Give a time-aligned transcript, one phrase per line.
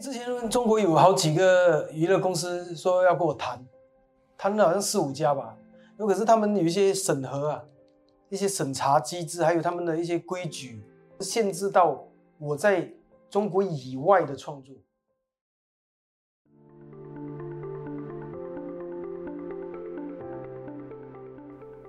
[0.00, 3.64] 之前中国有好几个娱乐公司说要跟我谈，
[4.36, 5.56] 谈了好像四五家吧，
[5.98, 7.64] 有可是他们有一些审核啊，
[8.28, 10.82] 一些审查机制，还有他们的一些规矩，
[11.20, 12.06] 限制到
[12.38, 12.92] 我在
[13.30, 14.74] 中国以外的创作。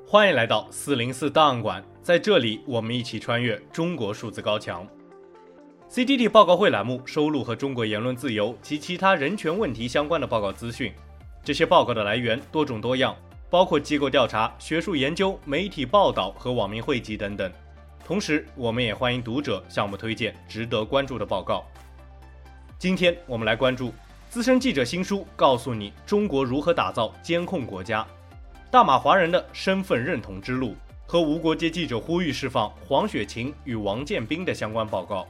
[0.08, 4.88] 欢迎来到四零四档案馆，在这里，我们一起穿越中国数字高墙。
[5.96, 10.92] CDT 报告会栏目收录和中国言论自由及其他人权问题相关的报告资讯。
[11.42, 13.16] 这些报告的来源多种多样，
[13.50, 17.50] 包括机构调查、学术研究、媒体报道和网民汇集等等。
[18.04, 21.64] 同时，我们也欢迎读者向我们推荐值得关注的报告。
[22.78, 23.94] 今天我们来关注
[24.30, 28.06] 资深记者新书，告诉你中国如何打造监控国家。
[28.70, 30.76] 大马华人的身份认同之路
[31.08, 35.26] 和无国界记者呼吁释放黄雪晴与王建斌的相关报告。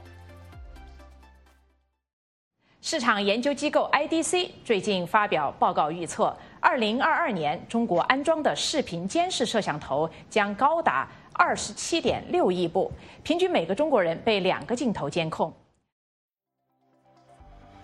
[2.82, 12.92] 市场研究机构 IDC 最近发表报告预测，二零二二年中国安装的视频监视摄像头将高达二十七点六亿部，
[13.24, 15.52] 平均每个中国人被两个镜头监控。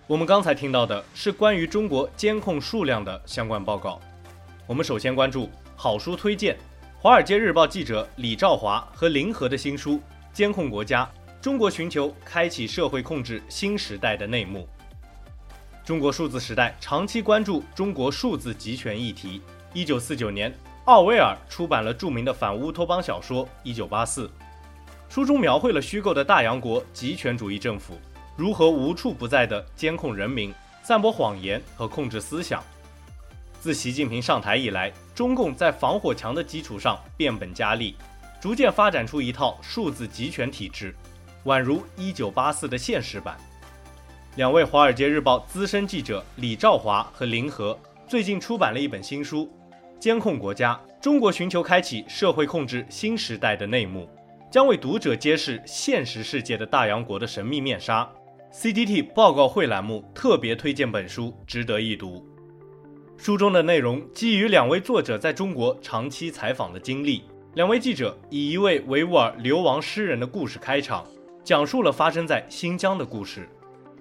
[0.07, 3.99] 我们刚才听到的是关于中国监控数量的相关报告。
[4.67, 6.55] 我们首先关注好书推荐，
[7.01, 9.93] 《华尔街日报》记者李兆华和林和的新书
[10.33, 14.61] 《监控国家：中国寻求开启社会控制新时代的内幕》。
[15.85, 19.43] 中国数字时代长期关注中国数字集权议题。
[19.75, 24.29] 一九四九年，奥威尔出版了著名的反乌托邦小说《一九八四》，
[25.09, 27.99] 书中描绘了虚构的大洋国集权主义政府
[28.37, 32.63] 如何无处不在地监控人民、散播谎言和控制思想。
[33.61, 37.97] 自习近平上台以来，中共在防火墙的基础上变本加厉，
[38.41, 40.95] 逐渐发展出一套数字集权体制，
[41.45, 43.37] 宛如一九八四的现实版。
[44.37, 49.45] 两位《华尔街日报》资深记者李兆华和林和最近出版了一本新书
[49.99, 54.05] 《监控国家：中国寻求开启社会控制新时代的内幕》，
[54.51, 58.11] 将为读者揭示现实世界的大洋国的神秘面纱。
[58.55, 62.27] CDT 报告会栏目特别推荐本书，值得一读。
[63.19, 67.25] 书中的内容基于两位作者在中国长期采访的经历。
[67.53, 71.07] 两位记者以一位维吾尔流亡诗人的故事开场，
[71.45, 73.47] 讲述了发生在新疆的故事。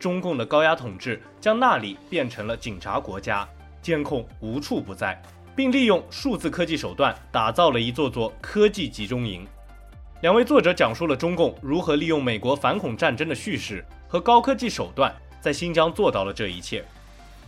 [0.01, 3.47] 中共的高压统治将那里变成了警察国家，
[3.83, 5.21] 监控无处不在，
[5.55, 9.45] 并利用数字科技手段打造了一座座科技集中营。
[10.21, 16.83] 两位作者讲述了中共如何利用美国反恐战争的叙事和高科技手段，在新疆做到了这一切。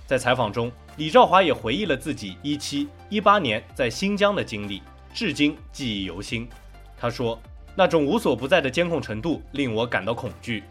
[0.05, 6.47] 在采访中，李兆华也回忆了自己一七一八年在新疆的经历，至今记忆犹新。
[6.95, 7.41] 他说
[7.75, 10.63] ：“那种无所不在的监控程度令我感到恐惧。”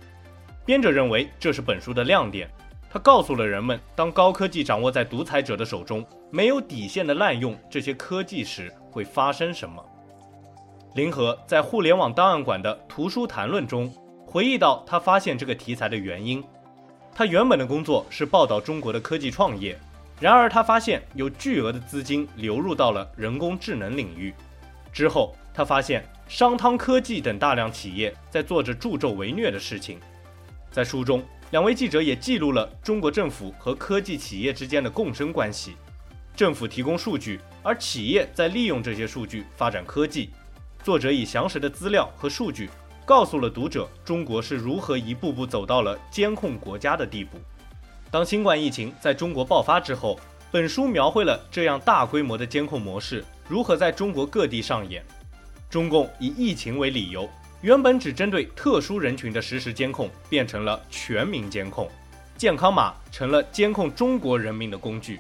[0.65, 2.49] 编者认为这是本书的亮点，
[2.89, 9.85] 他告诉了人们，当高科技掌握在独裁者的手中，没有底线的滥用这些科技时会发生什么。
[10.95, 13.93] 林和在互联网档案馆的图书谈论中
[14.25, 16.43] 回忆到，他发现这个题材的原因。
[17.15, 19.77] 他原本的工作是报道中国的科技创业，
[20.21, 24.33] 然而他发现有巨额的资金流入到了人工智能领域。
[24.93, 29.99] 之后，他发现商汤科技等大量企业在做着助纣为虐的事情。
[30.73, 35.77] 在书中，两位记者也记录了中国政府和科技企业之间的共生关系。
[36.35, 40.31] 政府提供数据，而企业在利用这些数据发展科技。
[40.83, 42.71] 作者以详实的资料和数据。
[43.05, 47.37] 告诉了读者，中国是如何一步步走到了监控国家的地步。
[48.11, 50.19] 当新冠疫情在中国爆发之后，
[50.53, 55.05] 本书描绘了这样大规模的监控模式如何在中国各地上演。
[55.69, 57.29] 中共以疫情为理由，
[57.63, 61.89] 原本只针对特殊人群的实时监控，变成了全民监控，
[62.37, 65.19] 健康码成了监控中国人民的工具。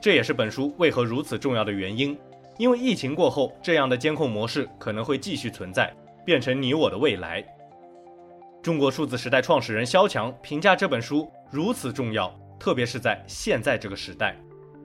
[0.00, 2.16] 这也是本书为何如此重要的原因，
[2.58, 5.92] 因为疫情过后，这样的监控模式可能会继续存在。
[6.24, 7.44] 变成你我的未来。
[8.62, 14.36] 中国数字时代创始人肖强评价这本书如此重要，特别是在现在这个时代。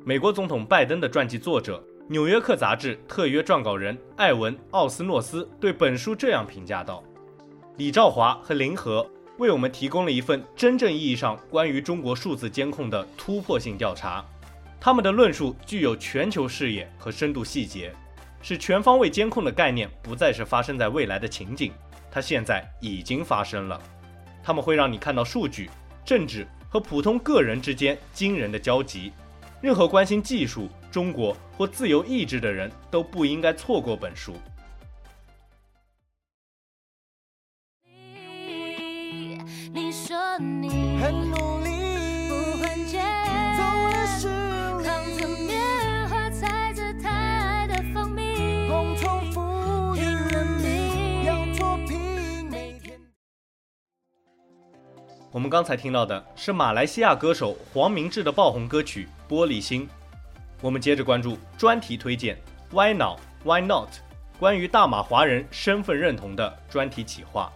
[0.04, 1.78] 美国总统拜登的传记作者、
[2.10, 7.04] 《纽约客》杂志特约撰稿人艾文·奥斯诺斯对本书这样评价道
[7.76, 9.06] ：“李兆华和林和
[9.40, 14.24] 为我们提供了一份真正意义上关于中国数字监控的突破性调查，
[14.80, 17.94] 他们的论述具有全球视野和深度细节。”
[18.42, 21.74] 使全方位监控的概念不再是发生在未来的情景，
[22.10, 23.82] 它现在已经发生了。
[24.42, 25.70] 他们会让你看到数据、
[26.06, 29.12] 政治和普通个人之间惊人的交集。
[29.60, 34.34] 任何关心技术、中国或自由意志的人都不应该错过本书。
[39.74, 41.70] 你说你很努力
[42.30, 42.36] 不
[47.02, 49.96] 太的共同
[51.26, 53.00] 了作品每天。
[55.32, 59.88] 我们刚才听到的是马来西亚歌手黄明志的爆红歌曲玻璃心。
[60.60, 62.36] 我们接着关注专题推荐
[62.72, 63.18] ：Why Now?
[63.44, 63.90] Why Not?
[64.40, 67.52] 关于大马华人身份认同的专题企划。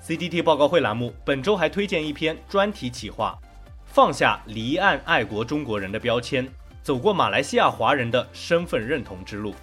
[0.00, 3.38] C D T 报告会栏目本周还推荐一篇专题企划：
[3.84, 6.48] 放下离岸爱国中国人的标签，
[6.82, 9.54] 走过马来西亚华人的身份认同之路。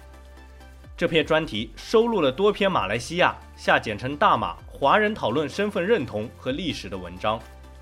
[0.96, 7.40] 这篇专题收录了多篇马来西亚（下简称大马）华人讨论身份认同和历史的文章，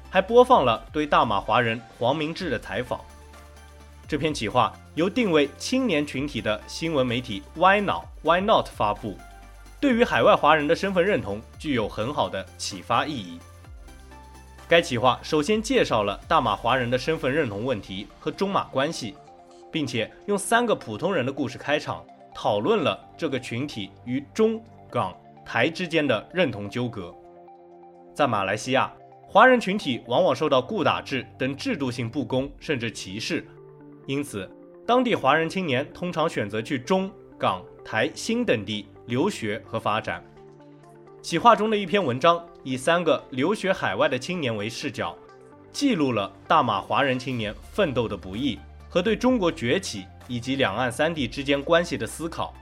[0.08, 2.98] 还播放了对大马华人黄明志的采访。
[4.08, 9.18] 这篇企划由定位青年群体的新闻媒体 Why Now Why Not 发布，
[9.78, 13.38] 对于海外华人的身份认同具有很好的启发意义。
[14.66, 19.14] 该企划首先介绍了大马华人的身份认同问题和中马关系，
[19.70, 22.02] 并且用三个普通人的故事开场。
[22.34, 25.12] 讨论了这个群体与中港
[25.44, 27.12] 台之间的认同纠葛。
[28.14, 28.90] 在马来西亚，
[29.26, 33.44] 华人群体往往受到固打制等制度性不公甚至歧视，
[34.08, 34.50] 因此，
[34.84, 37.08] 当地华人青年通常选择去中
[37.38, 40.24] 港台新等地留学和发展。
[41.22, 45.14] 企划中的一篇文章以三个留学海外的青年为视角，
[45.70, 48.58] 记录了大马华人青年奋斗的不易
[48.88, 50.04] 和对中国崛起。
[50.30, 52.54] 以及两岸三地之间关系的思考。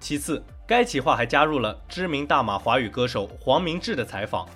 [0.00, 4.48] 其次，该企划还加入了知名大马华语歌手黄明志的采访。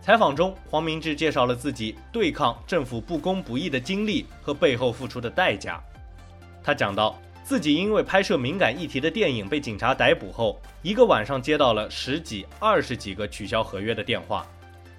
[0.00, 5.82] 采访中，黄明志介绍了自己对抗政府不公不义的经历和背后付出的代价。
[6.62, 14.46] 他讲到，自己因为拍摄敏感议题的电影被警察逮捕后，一个晚上接到了十几、二十几个取消合约的电话。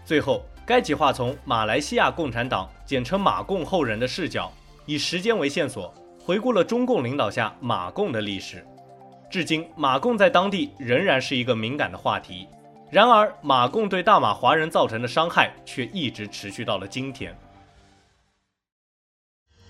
[0.04, 4.52] 最后，该企划从马来西亚共产党（简称马共）后人的视角，
[4.86, 5.94] 以时间为线索。
[6.20, 8.62] 回顾了中共领导下马共的历史，
[9.32, 12.46] 至今马共在当地仍然是一个敏感的话题。
[12.90, 17.38] 然而，马共对大马华人造成的伤害却一直持续到了今天。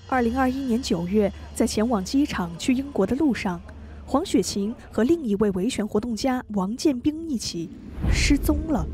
[0.08, 3.60] 二零二一年九月，在前往机场去英国的路上，
[4.06, 7.72] 黄雪晴和另一位维权活动家王建兵一起
[8.12, 8.86] 失踪了。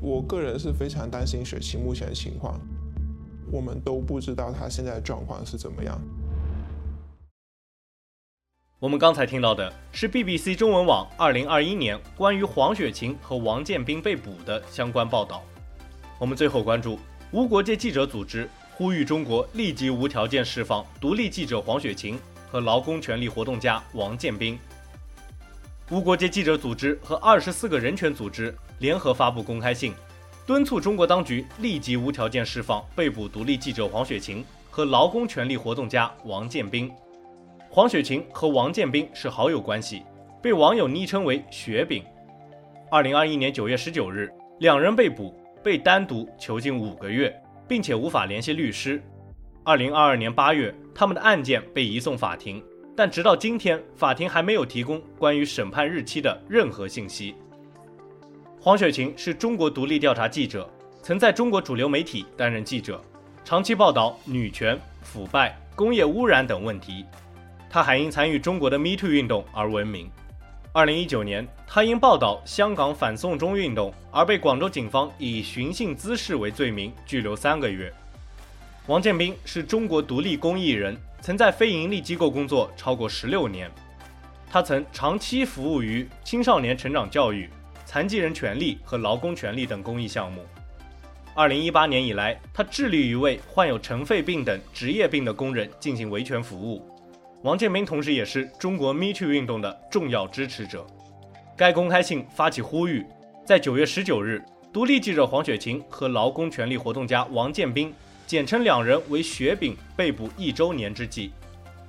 [0.00, 2.60] 我个人是非常担心雪晴目前的情况，
[3.50, 6.00] 我们都不知道她现在的状况是怎么样。
[8.80, 15.44] 我们刚才听到的是 BBC 中文网2021年关于黄雪晴和王建兵被捕的相关报道。
[16.18, 16.98] 我们最后关注
[17.30, 22.18] 无国界记者组织呼吁中国立即无条件释放独立记者黄雪晴
[22.50, 24.58] 和劳工权利活动家王建兵。
[25.90, 29.92] 无国界记者组织和二十四个人权组织联合发布公开信，
[30.46, 36.90] 敦促中国当局立即无条件释放被捕独立记者黄雪晴和劳工权利活动家王建兵。
[37.72, 40.02] 黄雪晴和王建兵是好友关系，
[40.42, 42.02] 被网友昵称为“雪饼”。
[42.90, 44.28] 二零二一年九月十九日，
[44.58, 45.32] 两人被捕，
[45.62, 47.32] 被单独囚禁五个月，
[47.68, 49.00] 并且无法联系律师。
[49.62, 52.60] 二零二二年八月，他们的案件被移送法庭，
[52.96, 57.36] 但直到今天，法庭还没有提供关于审判日期的任何信息。
[58.60, 60.68] 黄雪晴是中国独立调查记者，
[61.02, 63.00] 曾在中国主流媒体担任记者，
[63.44, 67.06] 长期报道女权、腐败、工业污染等问题。
[67.72, 70.10] 他还因参与中国的 Me Too 运动而闻名。
[70.72, 77.92] 二零一九年，他因报道香港反送中运动而被广州警方以寻衅滋事为罪名拘留三个月。
[78.88, 83.70] 王建兵是中国独立公益人，曾在非营利机构工作超过十六年。
[84.50, 87.48] 他曾长期服务于青少年成长教育、
[87.86, 90.44] 残疾人权利和劳工权利等公益项目。
[91.36, 96.84] 二零一八年以来，他致力于为患有尘肺病等职业病的工人进行维权服务。
[97.42, 100.86] 王建兵同时也是中国 Me Too 运动的重要支持者。
[101.56, 103.06] 该公开信发起呼吁，
[103.46, 107.90] 在九月十九日，独立记者黄雪晴和劳工权利活动家王建兵
[108.26, 111.32] （简称两人为“雪饼”）被捕一周年之际，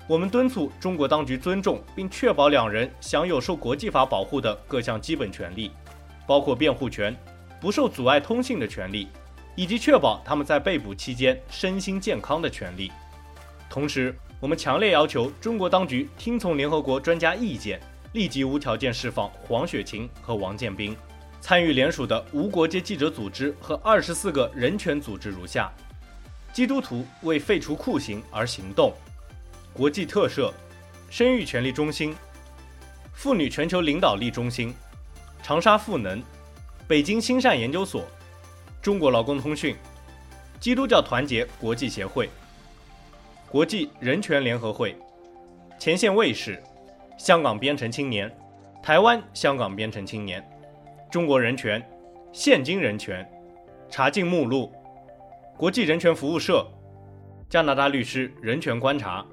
[0.07, 5.69] 我们敦促中国当局尊重并确保两人享有受国际法保护的各项基本权利，
[6.25, 7.13] 包括辩护权、
[7.59, 9.09] 不受阻碍通信的权利，
[9.57, 12.89] 以及确保他们在被捕期间身心健康的权利。
[13.69, 17.79] 同时，我们强烈要求中国当局听从联合国专家意见，
[18.13, 20.97] 立即无条件释放黄雪晴和王建兵。
[21.39, 25.71] 参与联署的无国界记者组织和二十四个人权组织如下：
[26.51, 28.91] 基督徒为废除酷刑而行动，
[29.73, 30.51] 国际特赦，
[31.11, 32.15] 生育权利中心，
[33.13, 34.73] 妇女全球领导力中心，
[35.43, 36.19] 长沙赋能，
[36.87, 38.07] 北京新善研究所，
[38.81, 39.75] 中国劳工通讯，
[40.59, 42.27] 基督教团结国际协会。
[43.51, 44.95] 国际人权联合会、
[45.77, 46.57] 前线卫士、
[47.17, 48.33] 香港边城青年、
[48.81, 50.41] 台湾香港边城青年、
[51.11, 51.85] 中国人权、
[52.31, 53.29] 现今人权、
[53.89, 54.71] 查禁目录、
[55.57, 56.65] 国际人权服务社、
[57.49, 59.25] 加拿大律师人权观察、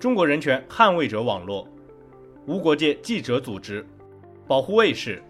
[0.00, 1.68] 中国人权捍卫者网络、
[2.46, 3.86] 无国界记者组织、
[4.48, 5.22] 保护卫士、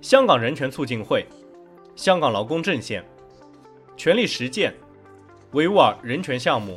[0.00, 1.24] 香港人权促进会、
[1.94, 3.04] 香港劳工阵线、
[3.96, 4.74] 权力实践、
[5.52, 6.76] 维吾尔人权项目、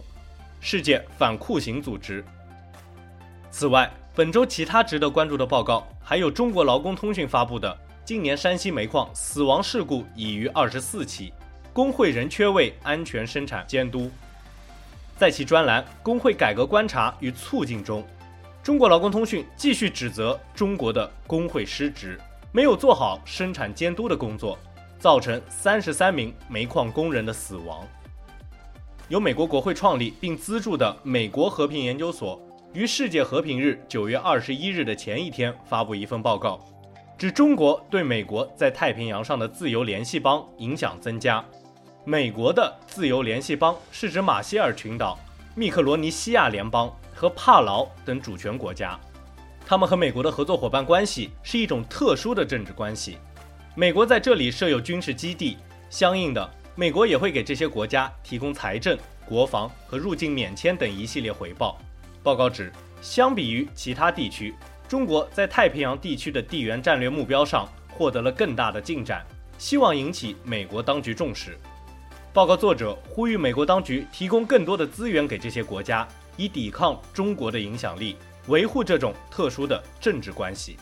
[0.61, 2.23] 世界反酷刑组织。
[3.49, 11.33] 此外，本周其他值得关注的报告还有中国劳工通讯发布的今年山西煤矿死亡事故已逾二十四起，
[11.73, 14.09] 工会仍缺位安全生产监督。
[15.17, 18.05] 在其专栏《工会改革观察与促进》中，
[18.61, 22.19] 中国劳工通讯继续指责中国的工会失职，
[22.51, 24.57] 没有做好生产监督的工作，
[24.99, 27.87] 造成三十三名煤矿工人的死亡。
[29.11, 32.41] 由美国国会创立并资助的美国和平研究所。
[32.71, 36.57] 于世界和平日九月二十一日的前一天发布一份报告，
[37.17, 41.43] 指中国对美国在太平洋上的自由联系邦影响增加。
[42.05, 45.19] 美国的自由联系邦是指马歇尔群岛、
[45.55, 48.97] 密克罗尼西亚联邦和帕劳等主权国家，
[49.65, 53.17] 他们和美国的合作伙伴关系是一种特殊的政治关系。
[53.75, 55.57] 美国在这里设有军事基地，
[55.89, 61.77] 相应的，美国也会给这些国家提供财政、国防和入境免签等一系列回报。
[62.23, 64.55] 报告指，相比于其他地区，
[64.87, 69.25] 中国在太平洋地区的地缘战略目标上获得了更大的进展，
[69.57, 71.57] 希望引起美国当局重视。
[72.31, 78.15] 报告作者呼吁美国当局提供更多的资源给这些国家，以抵抗中国的影响力，
[78.47, 80.77] 维护这种特殊的政治关系。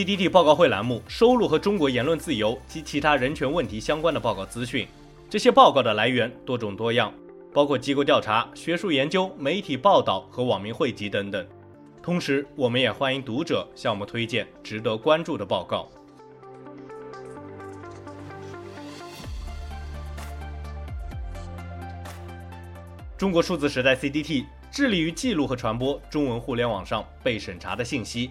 [0.00, 4.88] CDT 报告会栏目收录和中国言论自由及其他人权问题相关的报告资讯。
[5.28, 7.12] 这些报告的来源多种多样，
[7.52, 11.46] 包括机构调查、学术研究、媒体报道和网民汇集等等。
[12.02, 15.86] 同时，我们也欢迎读者向我们推荐值得关注的报告。
[23.18, 28.30] 中国数字时代 CDT 致力于记录和传播中文互联网上被审查的信息，